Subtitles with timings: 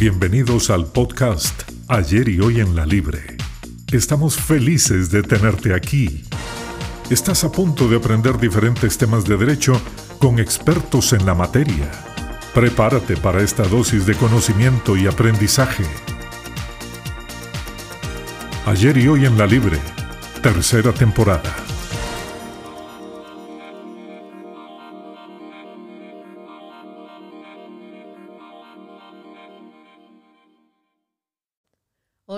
[0.00, 3.36] Bienvenidos al podcast Ayer y Hoy en la Libre.
[3.90, 6.22] Estamos felices de tenerte aquí.
[7.10, 9.72] Estás a punto de aprender diferentes temas de derecho
[10.20, 11.90] con expertos en la materia.
[12.54, 15.84] Prepárate para esta dosis de conocimiento y aprendizaje.
[18.66, 19.80] Ayer y Hoy en la Libre,
[20.40, 21.67] tercera temporada.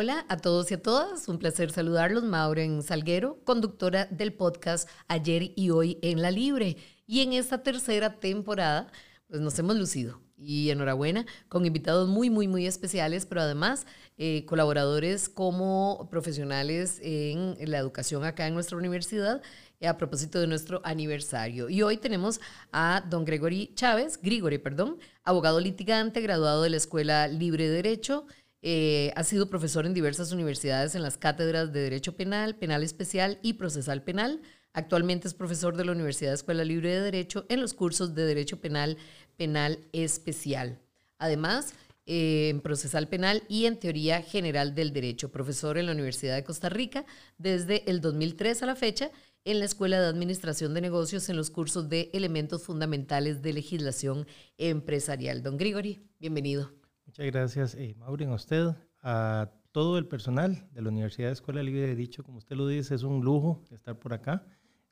[0.02, 2.24] Hola a todos y a todas, un placer saludarlos.
[2.24, 6.78] Mauren Salguero, conductora del podcast Ayer y Hoy en la Libre.
[7.06, 8.90] Y en esta tercera temporada,
[9.28, 10.18] pues nos hemos lucido.
[10.38, 13.86] Y enhorabuena, con invitados muy, muy, muy especiales, pero además
[14.16, 19.42] eh, colaboradores como profesionales en la educación acá en nuestra universidad
[19.80, 21.68] eh, a propósito de nuestro aniversario.
[21.68, 22.40] Y hoy tenemos
[22.72, 28.26] a don Gregory Chávez, Grigori, perdón, abogado litigante, graduado de la Escuela Libre de Derecho,
[28.62, 33.38] eh, ha sido profesor en diversas universidades en las cátedras de Derecho Penal, Penal Especial
[33.42, 34.42] y Procesal Penal.
[34.72, 38.60] Actualmente es profesor de la Universidad Escuela Libre de Derecho en los cursos de Derecho
[38.60, 38.98] Penal,
[39.36, 40.78] Penal Especial.
[41.18, 41.74] Además,
[42.06, 46.44] eh, en Procesal Penal y en Teoría General del Derecho, profesor en la Universidad de
[46.44, 47.04] Costa Rica
[47.38, 49.10] desde el 2003 a la fecha
[49.44, 54.26] en la Escuela de Administración de Negocios en los cursos de Elementos Fundamentales de Legislación
[54.58, 55.42] Empresarial.
[55.42, 56.79] Don Grigori, bienvenido.
[57.10, 58.68] Muchas gracias, eh, Maureen, a usted,
[59.02, 62.22] a todo el personal de la Universidad de Escuela Libre de Dicho.
[62.22, 64.46] Como usted lo dice, es un lujo estar por acá,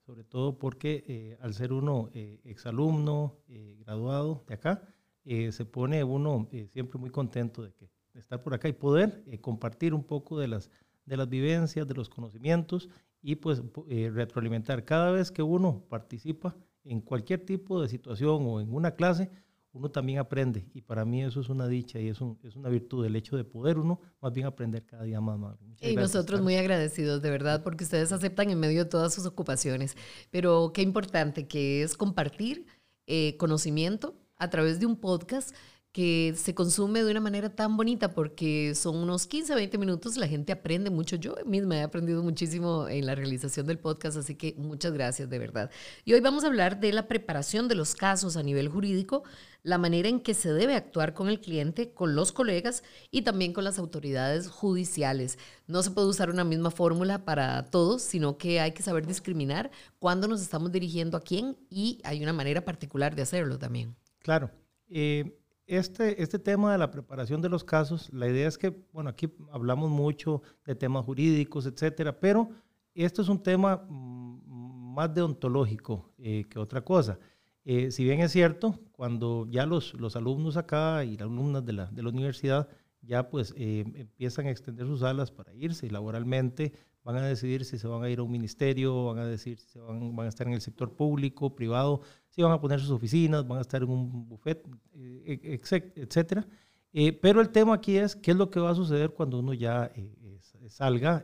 [0.05, 4.83] sobre todo porque eh, al ser uno eh, exalumno, eh, graduado de acá,
[5.25, 10.03] se pone uno siempre muy contento de, que, estar por acá y poder compartir un
[10.03, 10.72] poco de las,
[11.06, 12.88] de las vivencias, de los conocimientos
[13.22, 14.84] y pues retroalimentar.
[14.84, 19.30] Cada vez que uno participa en cualquier tipo de situación o en una clase,
[19.79, 23.07] uno también aprende y para mí eso es una dicha y es, es una virtud
[23.07, 25.57] el hecho de poder uno más bien aprender cada día más.
[25.81, 29.97] y nosotros muy agradecidos de verdad porque ustedes aceptan en medio de todas sus ocupaciones,
[30.31, 32.67] pero qué importante que es compartir
[33.06, 35.55] eh, conocimiento a través de un podcast
[35.93, 40.28] que se consume de una manera tan bonita porque son unos 15, 20 minutos, la
[40.28, 41.16] gente aprende mucho.
[41.16, 45.38] Yo misma he aprendido muchísimo en la realización del podcast, así que muchas gracias de
[45.38, 45.71] verdad.
[46.04, 49.25] Y hoy vamos a hablar de la preparación de los casos a nivel jurídico,
[49.62, 53.53] la manera en que se debe actuar con el cliente, con los colegas y también
[53.53, 55.38] con las autoridades judiciales.
[55.66, 59.70] No se puede usar una misma fórmula para todos, sino que hay que saber discriminar
[59.99, 63.97] cuándo nos estamos dirigiendo a quién y hay una manera particular de hacerlo también.
[64.20, 64.50] Claro.
[64.91, 65.38] Eh,
[65.69, 69.33] este, este tema de la preparación de los casos, la idea es que, bueno, aquí
[69.53, 72.49] hablamos mucho de temas jurídicos, etcétera, pero
[72.95, 77.19] esto es un tema mm, más deontológico eh, que otra cosa.
[77.65, 81.75] Eh, si bien es cierto, cuando ya los, los alumnos acá y las alumnas de
[81.75, 82.69] la, de la universidad
[83.08, 87.78] ya pues eh, empiezan a extender sus alas para irse laboralmente, van a decidir si
[87.78, 90.28] se van a ir a un ministerio, van a decidir si se van, van a
[90.28, 93.82] estar en el sector público, privado, si van a poner sus oficinas, van a estar
[93.82, 94.62] en un buffet,
[94.94, 95.58] eh,
[95.96, 96.46] etcétera.
[96.92, 99.54] Eh, pero el tema aquí es qué es lo que va a suceder cuando uno
[99.54, 100.38] ya eh,
[100.69, 101.22] salga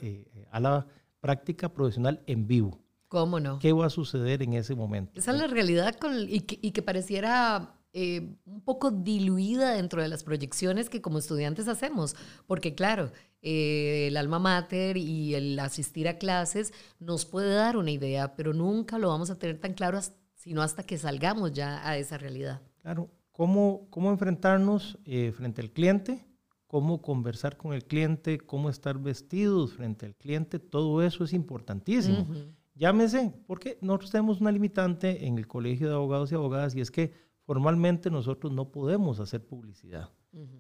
[0.51, 0.87] a la
[1.21, 2.81] práctica profesional en vivo.
[3.09, 3.59] ¿Cómo no?
[3.59, 5.13] ¿Qué va a suceder en ese momento?
[5.21, 10.09] Esa es la realidad con, y, que, y que pareciera un poco diluida dentro de
[10.09, 12.17] las proyecciones que como estudiantes hacemos,
[12.47, 18.35] porque claro, el alma mater y el asistir a clases nos puede dar una idea,
[18.35, 20.01] pero nunca lo vamos a tener tan claro
[20.45, 22.61] sino hasta que salgamos ya a esa realidad.
[22.83, 26.27] Claro, cómo, cómo enfrentarnos eh, frente al cliente,
[26.67, 32.27] cómo conversar con el cliente, cómo estar vestidos frente al cliente, todo eso es importantísimo.
[32.75, 36.91] Llámese, porque nosotros tenemos una limitante en el Colegio de Abogados y Abogadas y es
[36.91, 37.13] que
[37.45, 40.11] formalmente nosotros no podemos hacer publicidad.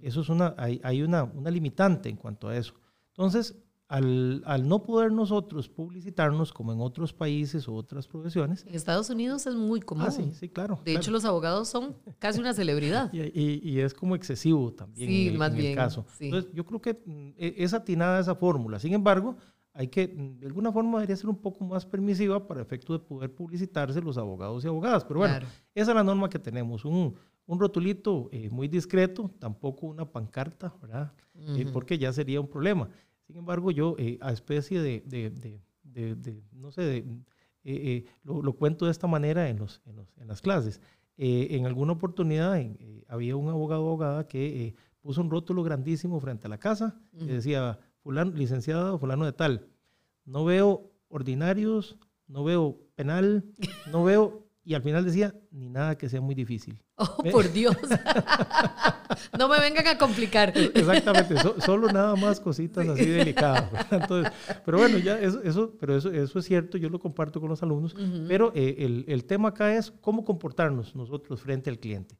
[0.02, 2.74] Eso es una, hay, hay una, una, limitante en cuanto a eso.
[3.08, 3.56] Entonces,
[3.88, 8.64] al, no poder nosotros publicitarnos como en otros países o otras profesiones.
[8.66, 10.06] En Estados Unidos es muy común.
[10.08, 10.80] Ah, sí, sí, claro.
[10.84, 13.12] De hecho, los abogados son casi una celebridad.
[13.12, 16.06] y, es como excesivo también sí, en, más en bien, el caso.
[16.18, 18.78] Entonces, yo creo que mm, e, es atinada esa fórmula.
[18.78, 19.36] Sin embargo,
[19.74, 23.00] hay que, mm, de alguna forma, debería ser un poco más permisiva para efecto de
[23.00, 25.04] poder publicitarse los abogados y abogadas.
[25.04, 26.84] Pero bueno, esa es la norma que tenemos.
[26.84, 27.14] Un,
[27.46, 31.12] un rotulito eh, muy discreto, tampoco una pancarta, ¿verdad?
[31.34, 32.88] Eh, porque ya sería un problema.
[33.26, 35.30] Sin embargo, yo eh, a especie de, de,
[35.82, 37.04] de, de no sé, eh,
[37.64, 40.80] eh, lo, lo, cuento de esta manera en, los, en, los, en las clases.
[41.16, 42.60] en alguna oportunidad
[43.08, 47.26] había un abogado o abogada que puso un rótulo grandísimo frente a la casa y
[47.26, 49.66] decía, fulano, licenciado fulano de tal,
[50.24, 51.96] no veo ordinarios,
[52.28, 53.44] no veo penal,
[53.90, 56.80] no veo y al final decía, ni nada que sea muy difícil.
[56.96, 57.76] Oh, por Dios.
[59.38, 60.52] no me vengan a complicar.
[60.56, 63.68] Exactamente, solo nada más cositas así delicadas.
[63.90, 64.32] Entonces,
[64.64, 67.64] pero bueno, ya eso, eso, pero eso, eso es cierto, yo lo comparto con los
[67.64, 67.96] alumnos,
[68.28, 72.16] pero eh, el, el, tema acá es cómo comportarnos nosotros frente al cliente.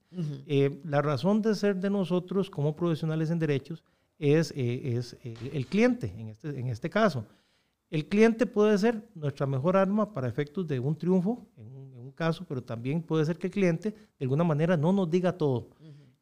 [0.46, 3.84] Eh, la razón de ser de nosotros como profesionales en derechos
[4.32, 7.26] es, eh, es el cliente, en este, en este caso.
[7.90, 12.44] El cliente puede ser nuestra mejor arma para efectos de un triunfo, en un, caso,
[12.48, 15.70] pero también puede ser que el cliente de alguna manera no nos diga todo.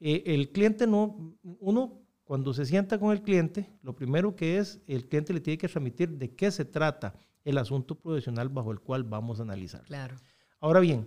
[0.00, 4.80] Eh, el cliente no, uno cuando se sienta con el cliente, lo primero que es,
[4.86, 7.14] el cliente le tiene que transmitir de qué se trata
[7.44, 9.82] el asunto profesional bajo el cual vamos a analizar.
[9.82, 10.16] Claro.
[10.60, 11.06] Ahora bien,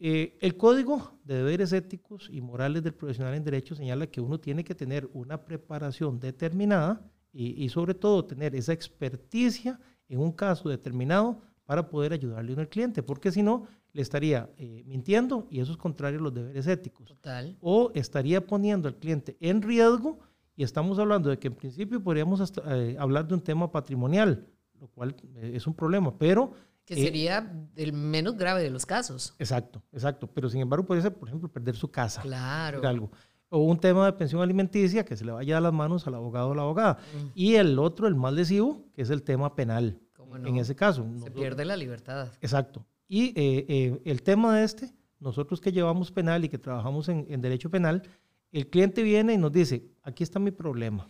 [0.00, 4.40] eh, el código de deberes éticos y morales del profesional en derecho señala que uno
[4.40, 7.00] tiene que tener una preparación determinada
[7.32, 12.68] y, y sobre todo tener esa experticia en un caso determinado para poder ayudarle al
[12.68, 16.66] cliente, porque si no, le estaría eh, mintiendo y eso es contrario a los deberes
[16.66, 17.08] éticos.
[17.08, 17.56] Total.
[17.60, 20.18] O estaría poniendo al cliente en riesgo
[20.56, 24.46] y estamos hablando de que en principio podríamos eh, hablar de un tema patrimonial,
[24.80, 26.52] lo cual es un problema, pero...
[26.96, 29.36] Que sería el menos grave de los casos.
[29.38, 30.26] Exacto, exacto.
[30.26, 32.20] Pero sin embargo podría ser, por ejemplo, perder su casa.
[32.20, 32.86] Claro.
[32.86, 33.12] Algo.
[33.48, 36.48] O un tema de pensión alimenticia que se le vaya a las manos al abogado
[36.48, 36.94] o la abogada.
[36.94, 37.26] Mm.
[37.36, 40.00] Y el otro, el más lesivo, que es el tema penal.
[40.44, 41.06] En ese caso.
[41.22, 42.32] Se pierde la libertad.
[42.40, 42.84] Exacto.
[43.06, 47.40] Y eh, eh, el tema de este, nosotros que llevamos penal y que trabajamos en,
[47.40, 48.02] derecho penal,
[48.50, 51.08] el cliente viene y nos dice, aquí está mi problema.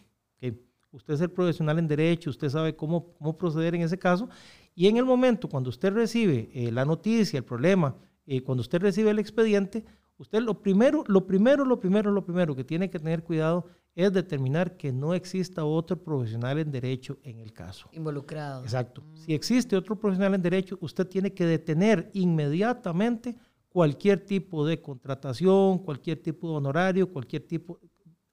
[0.93, 4.29] Usted es el profesional en derecho, usted sabe cómo, cómo proceder en ese caso.
[4.75, 7.97] Y en el momento cuando usted recibe eh, la noticia, el problema,
[8.45, 9.85] cuando usted recibe el expediente,
[10.17, 14.13] usted lo primero, lo primero, lo primero, lo primero que tiene que tener cuidado es
[14.13, 17.89] determinar que no exista otro profesional en derecho en el caso.
[17.93, 18.63] Involucrado.
[18.63, 19.03] Exacto.
[19.03, 19.17] Mm.
[19.17, 23.37] Si existe otro profesional en derecho, usted tiene que detener inmediatamente
[23.69, 27.81] cualquier tipo de contratación, cualquier tipo de honorario, cualquier tipo,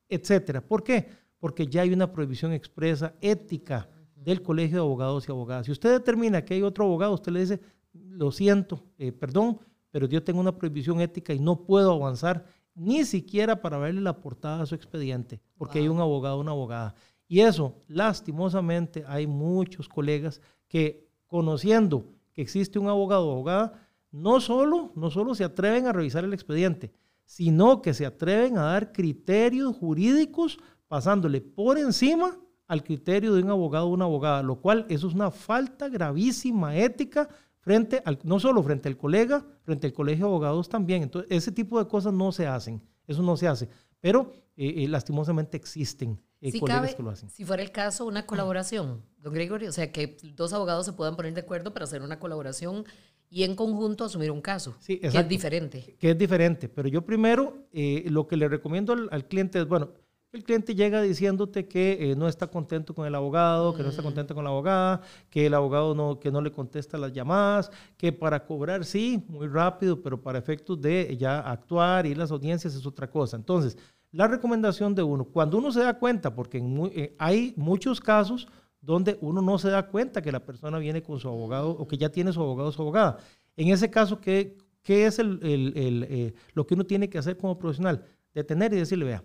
[0.10, 0.62] etcétera.
[0.62, 1.10] ¿Por qué?
[1.40, 3.90] Porque ya hay una prohibición expresa ética
[4.28, 5.66] del Colegio de Abogados y Abogadas.
[5.68, 7.62] Si usted determina que hay otro abogado, usted le dice,
[7.94, 9.58] lo siento, eh, perdón,
[9.90, 12.46] pero yo tengo una prohibición ética y no puedo avanzar
[12.76, 16.52] ni siquiera para verle la portada a su expediente, porque hay un abogado o una
[16.52, 16.94] abogada.
[17.26, 23.82] Y eso, lastimosamente, hay muchos colegas que conociendo que existe un abogado o abogada,
[24.12, 26.92] no solo, no solo se atreven a revisar el expediente,
[27.24, 30.60] sino que se atreven a dar criterios jurídicos
[30.90, 32.38] pasándole por encima
[32.68, 36.76] al criterio de un abogado o una abogada, lo cual eso es una falta gravísima
[36.76, 37.30] ética
[37.60, 41.04] frente al, no solo frente al colega, frente al colegio de abogados también.
[41.04, 43.70] Entonces, ese tipo de cosas no se hacen, eso no se hace,
[44.00, 47.30] pero eh, eh, lastimosamente existen eh, colegas que lo hacen.
[47.30, 51.16] Si fuera el caso, una colaboración, don Gregorio, o sea, que dos abogados se puedan
[51.16, 52.86] poner de acuerdo para hacer una colaboración
[53.30, 55.98] y en conjunto asumir un caso, sí, que es diferente.
[56.00, 59.90] Que es diferente, pero yo primero lo que le recomiendo al cliente es, bueno,
[60.34, 64.02] el cliente llega diciéndote que eh, no está contento con el abogado, que no está
[64.02, 64.06] mm.
[64.06, 68.12] contento con la abogada, que el abogado no, que no le contesta las llamadas, que
[68.12, 72.86] para cobrar sí, muy rápido, pero para efectos de ya actuar y las audiencias es
[72.86, 73.38] otra cosa.
[73.38, 73.78] Entonces,
[74.12, 76.62] la recomendación de uno, cuando uno se da cuenta, porque
[76.94, 78.48] eh, hay muchos casos
[78.82, 81.98] donde uno no se da cuenta que la persona viene con su abogado o que
[81.98, 83.18] ya tiene su abogado o su abogada.
[83.56, 87.58] En ese caso, ¿qué, qué es el, eh, lo que uno tiene que hacer como
[87.58, 88.06] profesional?
[88.34, 89.24] Detener y decirle, vea,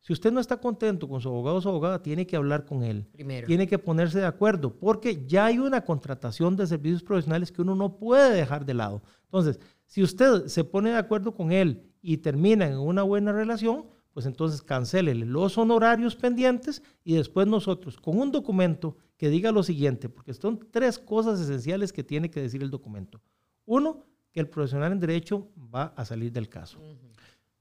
[0.00, 2.82] si usted no está contento con su abogado o su abogada, tiene que hablar con
[2.82, 3.06] él.
[3.12, 3.46] Primero.
[3.46, 7.74] Tiene que ponerse de acuerdo, porque ya hay una contratación de servicios profesionales que uno
[7.74, 9.02] no puede dejar de lado.
[9.24, 13.86] Entonces, si usted se pone de acuerdo con él y termina en una buena relación,
[14.12, 19.62] pues entonces cancele los honorarios pendientes y después nosotros con un documento que diga lo
[19.62, 23.20] siguiente, porque son tres cosas esenciales que tiene que decir el documento.
[23.66, 26.80] Uno, que el profesional en derecho va a salir del caso.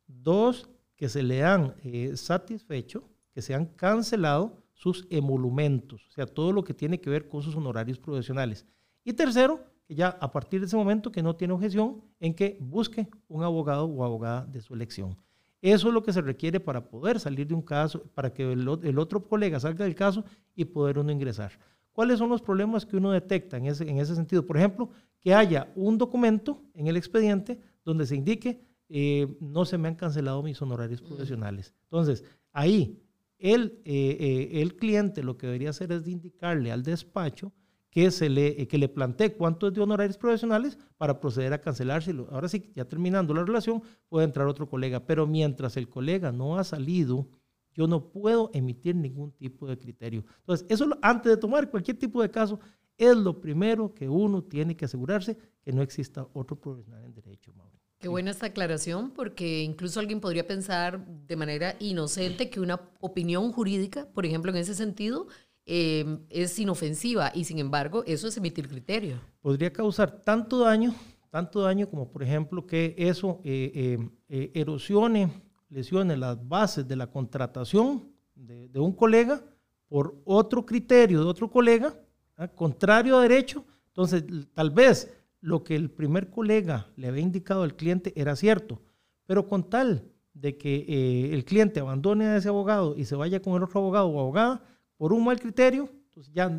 [0.08, 6.26] Dos, que se le han eh, satisfecho, que se han cancelado sus emolumentos, o sea,
[6.26, 8.66] todo lo que tiene que ver con sus honorarios profesionales.
[9.06, 12.58] Y tercero, que ya a partir de ese momento que no tiene objeción en que
[12.60, 15.16] busque un abogado o abogada de su elección.
[15.62, 18.68] Eso es lo que se requiere para poder salir de un caso, para que el,
[18.68, 21.54] otro colega salga del caso y poder uno ingresar.
[21.94, 24.46] ¿Cuáles son los problemas que uno detecta en ese, en ese sentido?
[24.46, 24.90] Por ejemplo,
[25.22, 29.96] que haya un documento en el expediente donde se indique eh, no se me han
[29.96, 31.06] cancelado mis honorarios mm.
[31.06, 31.74] profesionales.
[31.84, 33.00] Entonces, ahí
[33.38, 37.54] el, eh, eh, el cliente lo que debería hacer es indicarle al despacho
[37.92, 42.28] que, se le, que le plantee cuánto es de honorarios profesionales para proceder a cancelárselo.
[42.32, 46.58] Ahora sí, ya terminando la relación, puede entrar otro colega, pero mientras el colega no
[46.58, 47.28] ha salido,
[47.74, 50.26] yo no puedo emitir ningún tipo de criterio.
[50.40, 52.60] Entonces, eso antes de tomar cualquier tipo de caso,
[52.98, 57.54] es lo primero que uno tiene que asegurarse que no exista otro profesional en derecho,
[57.54, 57.79] Mauro.
[58.00, 63.52] Qué buena esta aclaración, porque incluso alguien podría pensar de manera inocente que una opinión
[63.52, 65.28] jurídica, por ejemplo, en ese sentido,
[65.66, 69.20] eh, es inofensiva y sin embargo eso es emitir criterio.
[69.42, 70.96] Podría causar tanto daño,
[71.30, 75.30] tanto daño como por ejemplo que eso eh, eh, erosione,
[75.68, 79.44] lesione las bases de la contratación de, de, un colega
[79.90, 81.94] por otro criterio de otro colega,
[82.38, 82.48] ¿ah?
[82.48, 83.66] contrario a derecho.
[83.88, 85.12] Entonces, tal vez
[85.42, 88.82] lo que el primer colega le había indicado al cliente era cierto,
[89.26, 93.42] pero con tal de que eh, el cliente abandone a ese abogado y se vaya
[93.42, 94.64] con el otro abogado o abogada
[94.98, 96.52] por un mal criterio, pues ya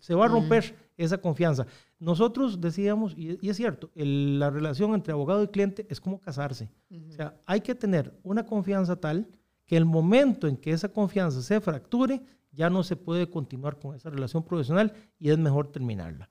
[0.00, 1.66] se va a romper esa confianza.
[1.98, 6.70] Nosotros decíamos, y, es cierto, la relación entre abogado y cliente es como casarse.
[6.90, 9.28] O sea, hay que tener una confianza tal
[9.66, 12.20] que el momento en que esa confianza se fracture,
[12.52, 16.28] ya no se puede continuar con esa relación profesional y es mejor terminarla.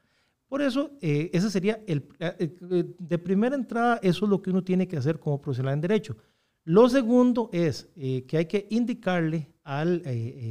[0.54, 4.64] Por eso, eh, sería el, eh, eh, de primera entrada, eso es lo que uno
[4.64, 6.16] tiene que hacer como profesional en derecho.
[6.64, 10.04] Lo segundo es que hay que indicarle al,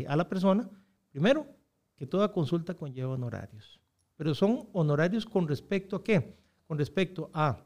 [0.08, 0.68] a la persona,
[1.08, 1.46] primero,
[1.94, 3.80] que toda consulta conlleva honorarios.
[4.16, 6.36] Pero son honorarios con respecto a qué?
[6.66, 7.64] Con respecto a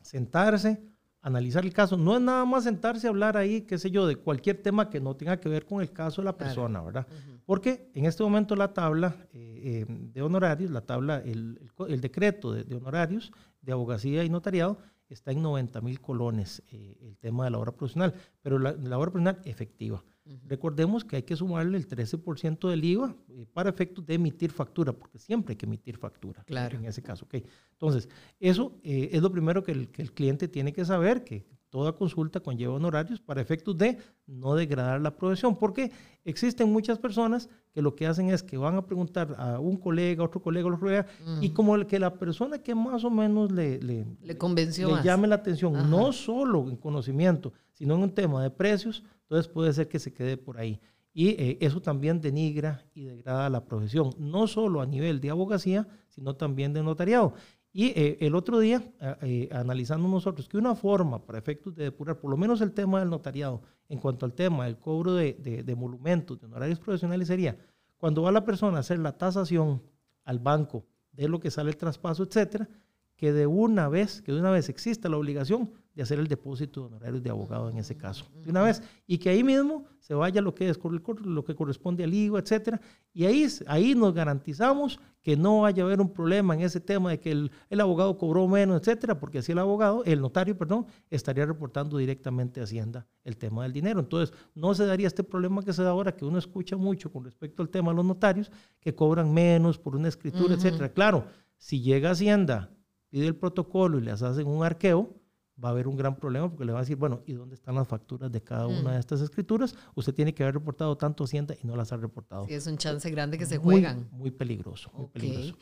[0.00, 0.82] sentarse,
[1.20, 1.96] analizar el caso.
[1.96, 5.00] No es nada más sentarse a hablar ahí, qué sé yo, de cualquier tema que
[5.00, 7.06] no tenga que ver con el caso de la persona, ¿verdad?
[7.44, 12.52] Porque en este momento la tabla eh, eh, de honorarios, la tabla, el, el, decreto
[12.52, 13.32] de, honorarios
[13.62, 17.72] de abogacía y notariado está en 90 mil colones, eh, el tema de la obra
[17.72, 20.04] profesional, pero la, la obra profesional efectiva.
[20.46, 23.14] Recordemos que hay que sumarle el 13% del IVA
[23.52, 26.44] para efectos de emitir factura, porque siempre hay que emitir factura.
[26.44, 26.78] Claro.
[26.78, 27.42] En ese caso, ok.
[27.72, 28.08] Entonces,
[28.38, 32.40] eso es lo primero que el, que el cliente tiene que saber, que toda consulta
[32.40, 35.90] conlleva honorarios para efectos de no degradar la profesión, porque
[36.24, 40.22] existen muchas personas que lo que hacen es que van a preguntar a un colega,
[40.22, 41.06] a otro colega, a otro colega,
[41.40, 45.02] y como el que la persona que más o menos le, le, le convenció le
[45.02, 49.74] llame la atención, no solo en conocimiento, sino en un tema de precios, entonces puede
[49.74, 50.80] ser que se quede por ahí.
[51.12, 55.86] Y eh, eso también denigra y degrada la profesión, no solo a nivel de abogacía,
[56.08, 57.34] sino también de notariado.
[57.72, 58.82] Y eh, el otro día,
[59.20, 63.00] eh, analizando nosotros que una forma para efectos de depurar, por lo menos el tema
[63.00, 67.28] del notariado, en cuanto al tema del cobro de, de, de monumentos, de honorarios profesionales,
[67.28, 67.58] sería
[67.98, 69.82] cuando va la persona a hacer la tasación
[70.24, 72.68] al banco de lo que sale el traspaso, etcétera,
[73.16, 76.82] que de una vez, que de una vez exista la obligación de hacer el depósito
[76.82, 80.14] de honorarios de abogado en ese caso, de una vez, y que ahí mismo se
[80.14, 80.78] vaya lo que, es,
[81.24, 82.80] lo que corresponde al IVA, etcétera,
[83.12, 87.10] y ahí, ahí nos garantizamos que no vaya a haber un problema en ese tema
[87.10, 90.86] de que el, el, abogado cobró menos, etcétera, porque así el abogado, el notario, perdón,
[91.10, 93.98] estaría reportando directamente a Hacienda el tema del dinero.
[93.98, 97.24] Entonces, no se daría este problema que se da ahora, que uno escucha mucho con
[97.24, 100.90] respecto al tema de los notarios, que cobran menos por una escritura, etcétera.
[100.92, 101.24] Claro,
[101.56, 102.70] si llega Hacienda,
[103.08, 105.18] pide el protocolo y les hacen un arqueo,
[105.62, 107.74] va a haber un gran problema porque le va a decir, bueno, ¿y dónde están
[107.74, 109.00] las facturas de cada una de mm.
[109.00, 109.74] estas escrituras?
[109.94, 112.46] Usted tiene que haber reportado tanto Hacienda y no las ha reportado.
[112.46, 114.08] Sí, es un chance grande que se juegan.
[114.12, 115.56] Muy peligroso, muy peligroso,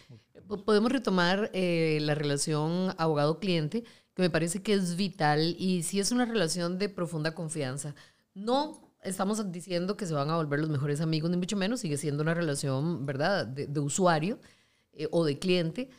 [0.64, 3.84] Podemos retomar eh, la relación abogado-cliente,
[4.14, 7.94] que me parece que es vital y sí es una relación de profunda confianza.
[8.34, 11.96] No estamos diciendo que se van a volver los mejores amigos, ni mucho menos, sigue
[11.96, 14.38] siendo una relación, ¿verdad?, de, usuario
[14.92, 15.90] eh, o de cliente,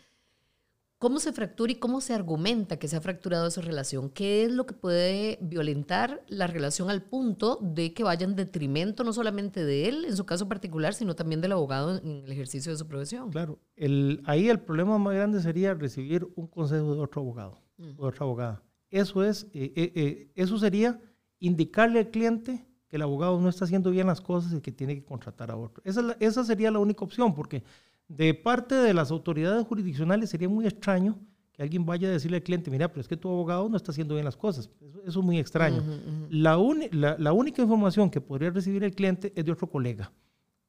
[0.99, 4.09] ¿Cómo se fractura y cómo se argumenta que se ha fracturado esa relación?
[4.09, 9.03] ¿Qué es lo que puede violentar la relación al punto de que vaya en detrimento
[9.03, 12.71] no solamente de él, en su caso particular, sino también del abogado en el ejercicio
[12.71, 13.29] de su profesión?
[13.29, 17.91] Claro, el, ahí el problema más grande sería recibir un consejo de otro abogado mm.
[17.99, 18.63] o otra abogada.
[18.89, 20.99] Eso, es, eh, eh, eh, eso sería
[21.37, 24.95] indicarle al cliente que el abogado no está haciendo bien las cosas y que tiene
[24.95, 25.83] que contratar a otro.
[25.85, 27.63] Esa, esa sería la única opción, porque
[28.07, 31.19] de parte de las autoridades jurisdiccionales sería muy extraño
[31.51, 33.91] que alguien vaya a decirle al cliente, mira, pero es que tu abogado no está
[33.91, 34.69] haciendo bien las cosas.
[35.03, 35.83] Eso, es muy extraño.
[36.29, 36.55] La,
[37.17, 40.11] la, única información que podría recibir el cliente es de otro colega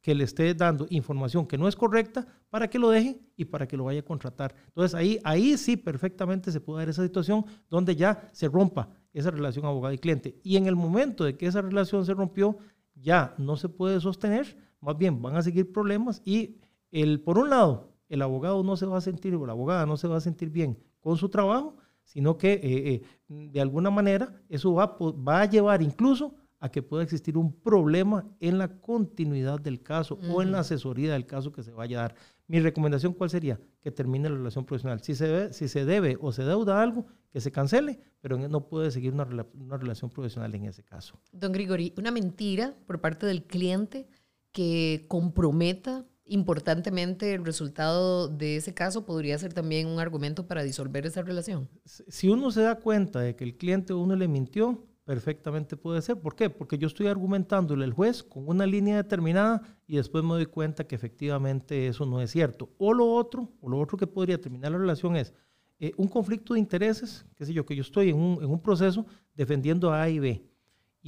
[0.01, 3.69] que le esté dando información que no es correcta para que lo deje y para
[3.69, 4.55] que lo vaya a contratar.
[4.69, 9.31] Entonces ahí, ahí sí perfectamente se puede dar esa situación donde ya se rompa esa
[9.31, 10.39] relación abogado y cliente.
[10.43, 12.57] Y en el momento de que esa relación se rompió,
[12.95, 16.57] ya no se puede sostener, más bien van a seguir problemas y
[16.91, 19.97] el, por un lado, el abogado no se va a sentir, o la abogada no
[19.97, 24.35] se va a sentir bien con su trabajo, sino que eh, eh, de alguna manera
[24.49, 29.61] eso va, va, a llevar incluso a que pueda existir un problema en la continuidad
[29.61, 32.15] del caso o en la asesoría del caso que se vaya a dar.
[32.49, 33.61] Mi recomendación, ¿cuál sería?
[33.81, 35.01] Que termine la relación profesional.
[35.03, 38.69] Si se, debe, si se debe o se deuda algo, que se cancele, pero no
[38.69, 41.21] puede seguir una, una relación profesional en ese caso.
[41.31, 44.09] Don Grigori, una mentira por parte del cliente
[44.51, 51.07] que comprometa importantemente el resultado de ese caso podría ser también un argumento para disolver
[51.07, 51.69] esa relación.
[51.85, 56.21] Si uno se da cuenta de que el cliente uno le mintió, perfectamente puede ser.
[56.21, 56.51] ¿Por qué?
[56.51, 60.87] Porque yo estoy argumentándole al juez con una línea determinada y después me doy cuenta
[60.87, 62.71] que efectivamente eso no es cierto.
[62.77, 65.33] O lo otro, o lo otro que podría terminar la relación es
[65.81, 68.61] eh, un conflicto de intereses, qué sé yo, que yo estoy en un, en un
[68.61, 70.45] proceso defendiendo a A y B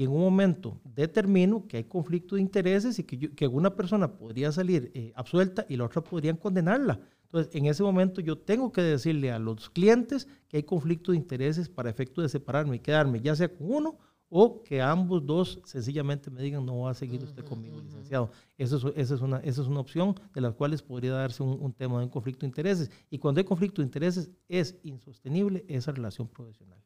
[0.00, 4.16] y en un momento determino que hay conflicto de intereses y que, que una persona
[4.16, 6.98] podría salir eh, absuelta y la otra podrían condenarla.
[7.24, 11.18] Entonces, en ese momento yo tengo que decirle a los clientes que hay conflicto de
[11.18, 13.98] intereses para efecto de separarme y quedarme ya sea con uno
[14.30, 18.30] o que ambos dos sencillamente me digan no va a seguir usted conmigo, licenciado.
[18.56, 21.58] Eso es, esa, es una, esa es una opción de las cuales podría darse un,
[21.60, 22.90] un tema de un conflicto de intereses.
[23.10, 26.80] Y cuando hay conflicto de intereses es insostenible esa relación profesional.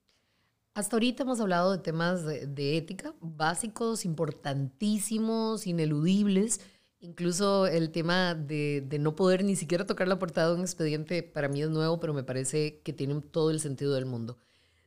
[0.75, 6.61] Hasta ahorita hemos hablado de temas de, ética básicos, importantísimos, ineludibles.
[6.99, 11.49] Incluso el tema de, no poder ni siquiera tocar la portada de un expediente para
[11.49, 14.37] mí es nuevo, pero me parece que tiene todo el sentido del mundo.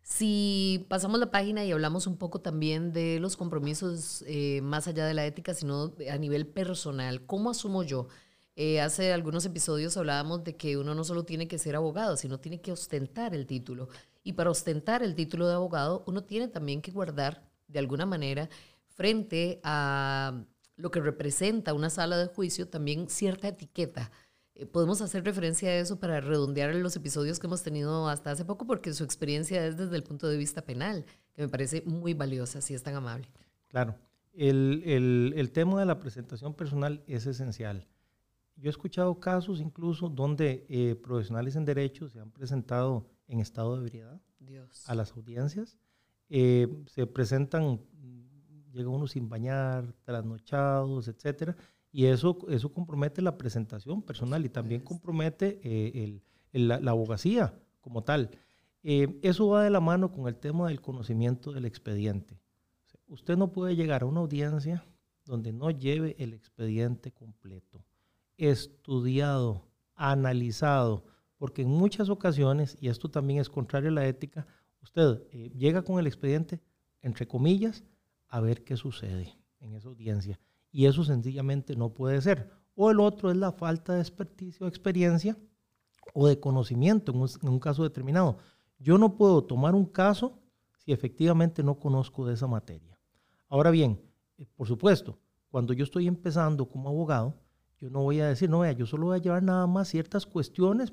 [0.01, 5.05] Si pasamos la página y hablamos un poco también de los compromisos eh, más allá
[5.05, 8.07] de la ética, sino a nivel personal, ¿cómo asumo yo?
[8.59, 12.39] Eh, hace algunos episodios hablábamos de que uno no solo tiene que ser abogado, sino
[12.39, 13.87] tiene que ostentar el título.
[14.27, 18.49] Y para ostentar el título de abogado, uno tiene también que guardar, de alguna manera,
[18.89, 20.43] frente a
[20.75, 24.11] lo que representa una sala de juicio, también cierta etiqueta.
[24.53, 28.43] Eh, podemos hacer referencia a eso para redondear los episodios que hemos tenido hasta hace
[28.43, 32.13] poco, porque su experiencia es desde el punto de vista penal, que me parece muy
[32.13, 33.29] valiosa, si es tan amable.
[33.69, 33.95] Claro,
[34.33, 37.87] el, el, el tema de la presentación personal es esencial.
[38.57, 43.75] Yo he escuchado casos incluso donde eh, profesionales en derecho se han presentado en estado
[43.75, 44.21] de ebriedad
[44.85, 45.77] a las audiencias.
[46.29, 47.81] Eh, se presentan,
[48.73, 51.55] llega uno sin bañar, trasnochados, etcétera,
[51.91, 58.03] y eso, eso compromete la presentación personal y también compromete eh, el, la, abogacía como
[58.03, 58.31] tal.
[58.83, 62.39] eso va de la mano con el tema del conocimiento del expediente.
[63.07, 64.85] Usted no puede llegar a una audiencia
[65.25, 67.83] donde no lleve el expediente completo
[68.37, 71.03] estudiado, analizado,
[71.37, 74.47] porque en muchas ocasiones, y esto también es contrario a la ética,
[74.81, 76.61] usted eh, llega con el expediente,
[77.01, 77.83] entre comillas,
[78.27, 80.39] a ver qué sucede en esa audiencia.
[80.71, 82.51] Y eso sencillamente no puede ser.
[82.75, 85.37] O el otro es la falta de experticia o experiencia
[86.13, 88.37] o de conocimiento en un, en un caso determinado.
[88.79, 90.39] Yo no puedo tomar un caso
[90.77, 92.99] si efectivamente no conozco de esa materia.
[93.49, 94.01] Ahora bien,
[94.37, 95.19] eh, por supuesto,
[95.49, 97.39] cuando yo estoy empezando como abogado,
[97.79, 100.25] yo no voy a decir, no, vea, yo solo voy a llevar nada más ciertas
[100.25, 100.91] cuestiones.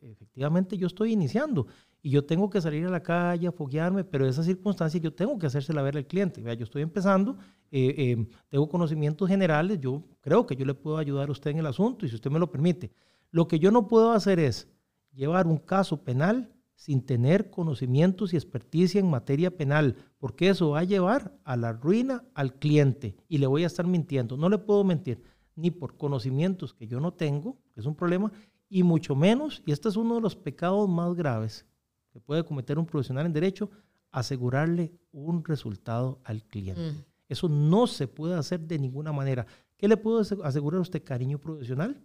[0.00, 1.66] Efectivamente, yo estoy iniciando
[2.02, 5.38] y yo tengo que salir a la calle a foguearme, pero esa circunstancia yo tengo
[5.38, 6.42] que hacérsela ver al cliente.
[6.42, 7.38] Vea, yo estoy empezando,
[7.70, 11.58] eh, eh, tengo conocimientos generales, yo creo que yo le puedo ayudar a usted en
[11.58, 12.92] el asunto y si usted me lo permite.
[13.30, 14.68] Lo que yo no puedo hacer es
[15.12, 20.80] llevar un caso penal sin tener conocimientos y experticia en materia penal, porque eso va
[20.80, 24.36] a llevar a la ruina al cliente y le voy a estar mintiendo.
[24.36, 25.22] No le puedo mentir
[25.56, 28.32] ni por conocimientos que yo no tengo, que es un problema,
[28.68, 31.66] y mucho menos, y este es uno de los pecados más graves
[32.12, 33.70] que puede cometer un profesional en derecho,
[34.10, 36.92] asegurarle un resultado al cliente.
[36.92, 37.04] Mm.
[37.28, 39.46] Eso no se puede hacer de ninguna manera.
[39.76, 42.00] ¿Qué le puedo asegurar a usted, cariño profesional?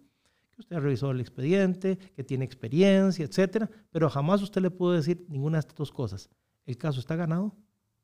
[0.52, 4.96] Que usted ha revisado el expediente, que tiene experiencia, etcétera, pero jamás usted le puede
[4.96, 6.28] decir ninguna de estas dos cosas.
[6.66, 7.54] El caso está ganado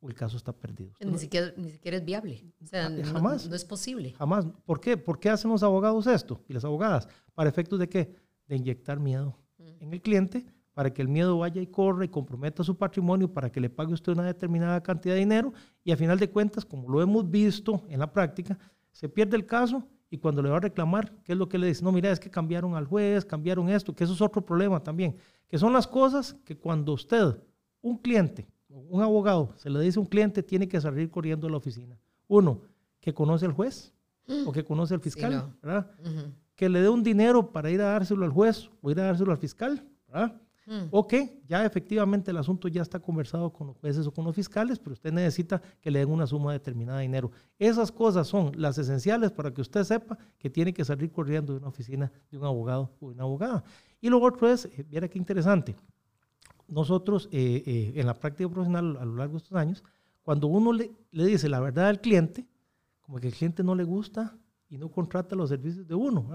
[0.09, 0.93] el caso está perdido.
[1.01, 2.45] Ni siquiera, ni siquiera es viable.
[2.63, 3.49] O sea, ah, jamás.
[3.49, 4.13] No, es posible.
[4.13, 4.47] Jamás.
[4.65, 4.97] ¿Por qué?
[4.97, 7.09] ¿Por qué hacen los abogados esto y las abogadas?
[7.35, 8.15] ¿Para efectos de qué?
[8.47, 9.83] De inyectar miedo mm.
[9.83, 13.51] en el cliente para que el miedo vaya y corra y comprometa su patrimonio para
[13.51, 16.87] que le pague usted una determinada cantidad de dinero y a final de cuentas, como
[16.91, 18.59] lo hemos visto en la práctica,
[18.93, 21.69] se pierde el caso y cuando le va a reclamar, ¿qué es lo que le
[21.69, 21.83] dice?
[21.83, 25.17] No, mira, es que cambiaron al juez, cambiaron esto, que eso es otro problema también,
[25.49, 27.43] que son las cosas que cuando usted,
[27.81, 28.47] un cliente,
[28.89, 31.99] un abogado se le dice a un cliente, tiene que salir corriendo a la oficina.
[32.29, 32.63] Uno,
[33.01, 33.93] que conoce al juez
[34.47, 35.91] o que conoce al fiscal, ¿verdad?
[36.55, 39.33] Que le dé un dinero para ir a dárselo al juez o ir a dárselo
[39.33, 40.41] al fiscal, ¿verdad?
[40.67, 40.89] Mm.
[40.91, 44.35] O que ya efectivamente el asunto ya está conversado con los jueces o con los
[44.35, 47.31] fiscales, pero usted necesita que le den una suma determinada de dinero.
[47.59, 51.61] Esas cosas son las esenciales para que usted sepa que tiene que salir corriendo de
[51.61, 53.63] una oficina de un abogado o de una abogada.
[54.01, 55.77] Y lo otro es, eh, mira qué interesante,
[56.69, 59.85] nosotros eh, eh, en la práctica profesional a lo largo de estos años,
[60.23, 62.47] cuando uno le, le, dice la verdad al cliente,
[63.01, 64.37] como que el cliente no le gusta
[64.69, 66.29] y no contrata los servicios de uno.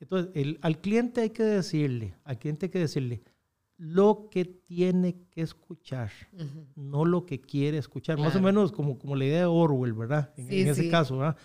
[0.00, 3.22] Entonces, el, al cliente hay que decirle, al cliente hay que decirle
[3.76, 6.10] lo que tiene que escuchar,
[6.74, 8.18] no lo que quiere escuchar.
[8.18, 10.32] Más o menos como, como la idea de Orwell, ¿verdad?
[10.36, 11.36] En, ese caso, ¿verdad?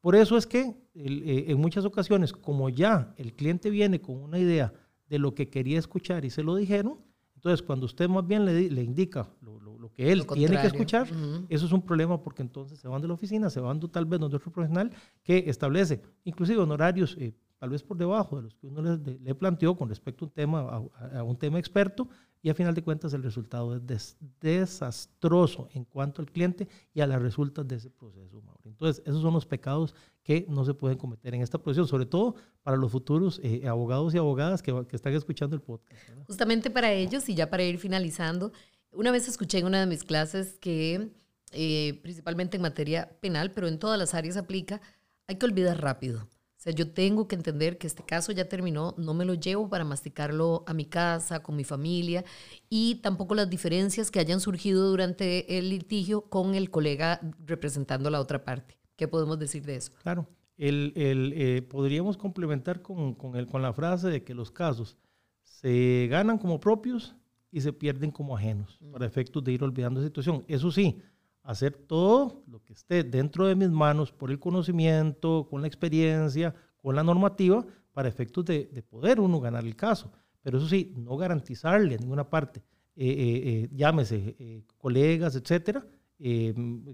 [0.00, 4.38] Por eso es que eh, en muchas ocasiones, como ya el cliente viene con una
[4.38, 4.72] idea
[5.06, 6.98] de lo que quería escuchar y se lo dijeron,
[7.42, 11.08] entonces cuando usted más bien le, le indica lo, lo, que él tiene que escuchar,
[11.48, 14.20] eso es un problema porque entonces se van de la oficina, se van tal vez
[14.20, 14.92] donde otro profesional
[15.24, 19.76] que establece inclusive honorarios eh, tal vez por debajo de los que uno le, planteó
[19.76, 20.82] con respecto a un tema,
[21.14, 22.08] a, un tema experto,
[22.42, 27.06] y a final de cuentas el resultado es desastroso en cuanto al cliente y a
[27.06, 28.42] las resultas de ese proceso.
[28.64, 29.94] Entonces, esos son los pecados
[30.24, 34.12] que no se pueden cometer en esta profesión, sobre todo para los futuros eh, abogados
[34.12, 36.02] y abogadas que, que, están escuchando el podcast.
[36.26, 38.50] Justamente para ellos, y ya para ir finalizando,
[38.90, 41.12] una vez escuché en una de mis clases que,
[41.52, 44.80] eh, principalmente en materia penal, pero en todas las áreas aplica,
[45.28, 46.26] hay que olvidar rápido.
[46.62, 49.68] O sea, yo tengo que entender que este caso ya terminó, no me lo llevo
[49.68, 52.24] para masticarlo a mi casa, con mi familia,
[52.70, 58.20] y tampoco las diferencias que hayan surgido durante el litigio con el colega representando la
[58.20, 58.78] otra parte.
[58.94, 59.90] ¿Qué podemos decir de eso?
[60.04, 64.52] Claro, el, el, eh, podríamos complementar con, con, el, con la frase de que los
[64.52, 64.96] casos
[65.42, 67.16] se ganan como propios
[67.50, 70.44] y se pierden como ajenos, para efectos de ir olvidando la situación.
[70.46, 71.02] Eso sí,
[71.42, 76.54] hacer todo lo que esté dentro de mis manos por el conocimiento, con la experiencia,
[76.80, 80.12] con la normativa, para efectos de, poder uno ganar el caso.
[80.42, 82.62] Pero eso sí, no garantizarle a ninguna parte,
[82.96, 85.86] eh, eh, eh, llámese colegas, etcétera,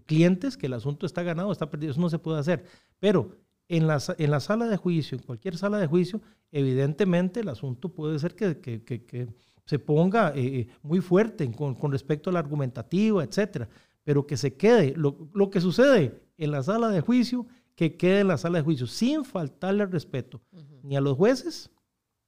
[0.07, 2.65] clientes, que el asunto está ganado, está perdido, eso no se puede hacer.
[2.99, 3.37] Pero
[3.69, 7.91] en la, en la sala de juicio, en cualquier sala de juicio, evidentemente el asunto
[7.91, 9.29] puede ser que, que, que,
[9.67, 10.33] se ponga
[10.81, 13.69] muy fuerte con, con respecto a la argumentativa, etcétera
[14.09, 18.21] pero que se quede lo, lo, que sucede en la sala de juicio, que quede
[18.21, 20.41] en la sala de juicio, sin faltarle respeto
[20.83, 21.71] ni a los jueces,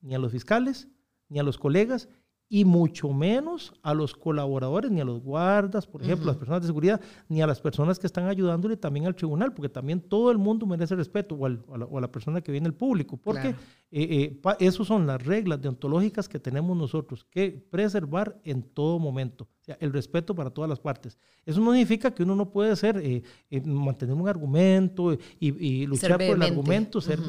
[0.03, 0.89] ni a los fiscales,
[1.31, 2.11] ni a los colegas,
[2.53, 6.67] y mucho menos a los colaboradores, ni a los guardas, por ejemplo, las personas de
[6.67, 10.39] seguridad, ni a las personas que están ayudándole también al tribunal, porque también todo el
[10.39, 13.51] mundo merece respeto, o, a, la, persona que viene el público, porque
[13.93, 19.47] eh, eh esas son las reglas deontológicas que tenemos nosotros que preservar en todo momento
[19.79, 21.19] el respeto para todas las partes.
[21.45, 26.19] Eso no significa que uno no puede ser, eh, eh, mantener un argumento y, luchar
[26.19, 27.21] por el argumento, ser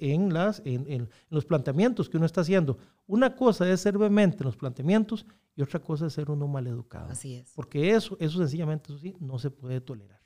[0.00, 2.78] en, las, en, los planteamientos que uno está haciendo.
[3.06, 7.10] Una cosa es ser vehemente en los planteamientos y otra cosa es ser uno maleducado.
[7.10, 7.52] Así es.
[7.54, 10.20] Porque eso, eso sencillamente, eso sí, no se puede tolerar.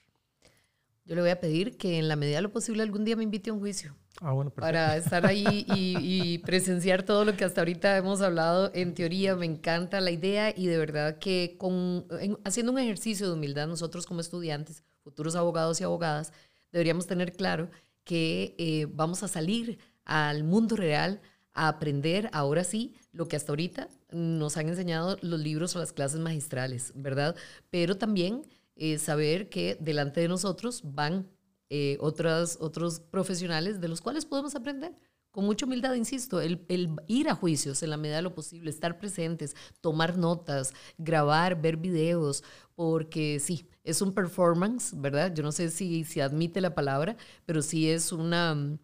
[1.07, 3.25] Yo le voy a pedir que en la medida de lo posible algún día me
[3.25, 3.95] invite a un juicio.
[4.21, 8.71] Ah, bueno, para estar ahí y, presenciar todo lo que hasta ahorita hemos hablado.
[8.75, 12.07] En teoría me encanta la idea y de verdad que con,
[12.45, 16.33] haciendo un ejercicio de humildad nosotros como estudiantes, futuros abogados y abogadas,
[16.73, 17.71] deberíamos tener claro
[18.05, 21.21] que eh, vamos a salir al mundo real
[21.53, 25.93] a aprender ahora sí lo que hasta ahorita nos han enseñado los libros o las
[25.93, 27.37] clases magistrales, ¿verdad?
[27.71, 28.43] Pero también
[28.77, 31.29] eh, saber que delante de nosotros van
[31.71, 34.95] eh, otras, otros profesionales de los cuales podemos aprender.
[35.31, 38.71] Con mucha humildad, insisto, el, el, ir a juicios en la medida de lo posible,
[38.71, 42.45] estar presentes, tomar notas, grabar, ver videos,
[42.77, 45.35] porque sí, es un performance, ¿verdad?
[45.35, 48.79] Yo no sé si se admite la palabra, pero sí es una,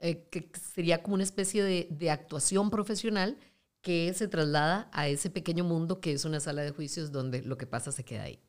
[0.00, 3.38] eh, que sería como una especie de, de actuación profesional
[3.86, 7.56] que se traslada a ese pequeño mundo que es una sala de juicios donde lo
[7.56, 8.40] que pasa se queda ahí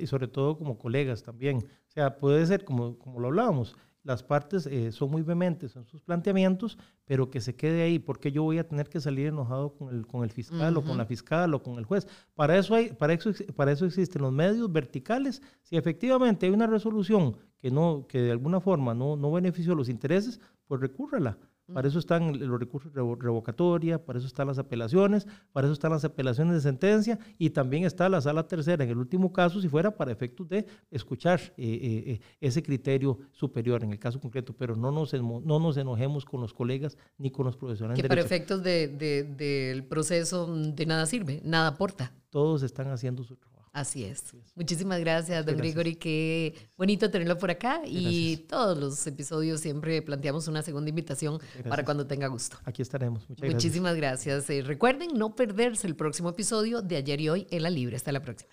[0.00, 1.58] y sobre todo como colegas también.
[1.58, 5.86] O sea, puede ser, como, como lo hablábamos, las partes eh, son muy vehementes en
[5.86, 6.76] sus planteamientos,
[7.06, 10.06] pero que se quede ahí, porque yo voy a tener que salir enojado con el,
[10.06, 12.06] con el fiscal o con la fiscal o con el juez.
[12.34, 15.42] Para eso, hay, para, eso, para eso existen los medios verticales.
[15.62, 19.88] Si efectivamente hay una resolución que, no, que de alguna forma no, no benefició los
[19.88, 21.38] intereses, pues recúrrala.
[21.72, 25.92] Para eso están los recursos de revocatoria, para eso están las apelaciones, para eso están
[25.92, 29.68] las apelaciones de sentencia y también está la sala tercera en el último caso, si
[29.68, 34.54] fuera para efectos de escuchar eh, eh, eh, ese criterio superior en el caso concreto,
[34.56, 38.00] pero no nos, no nos enojemos con los colegas ni con los profesionales.
[38.00, 42.12] Que para efectos del de, proceso de nada sirve, nada aporta.
[42.30, 43.47] Todos están haciendo su trabajo.
[43.78, 44.24] Así es.
[44.56, 45.94] Muchísimas gracias, don Grigori.
[45.94, 47.80] Qué bonito tenerlo por acá.
[47.86, 51.38] Y todos los episodios siempre planteamos una segunda invitación
[51.68, 52.58] para cuando tenga gusto.
[52.64, 53.28] Aquí estaremos.
[53.28, 54.50] Muchas Muchísimas gracias.
[54.50, 57.94] Eh, recuerden no perderse el próximo episodio de ayer y hoy en la Libre.
[57.94, 58.50] Hasta la próxima.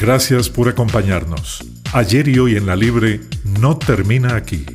[0.00, 1.60] Gracias por acompañarnos.
[1.92, 3.20] Ayer y hoy en la Libre
[3.60, 4.66] no termina aquí.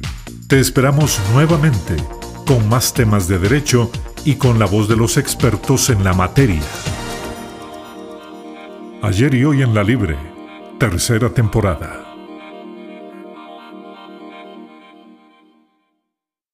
[0.47, 1.97] Te esperamos nuevamente
[2.45, 3.91] con más temas de derecho
[4.27, 6.61] y con la voz de los expertos en la materia.
[9.01, 10.17] Ayer y hoy en la Libre,
[10.77, 12.06] tercera temporada.